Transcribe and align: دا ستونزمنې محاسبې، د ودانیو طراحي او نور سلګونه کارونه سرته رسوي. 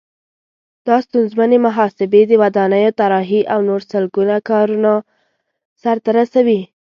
دا 0.87 0.97
ستونزمنې 1.05 1.57
محاسبې، 1.67 2.21
د 2.27 2.31
ودانیو 2.41 2.95
طراحي 2.99 3.41
او 3.53 3.59
نور 3.69 3.81
سلګونه 3.91 4.35
کارونه 4.49 4.91
سرته 5.81 6.09
رسوي. 6.19 6.59